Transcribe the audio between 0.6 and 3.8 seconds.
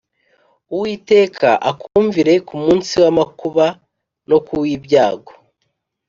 Uwiteka akumvire kumuns i w’ amakuba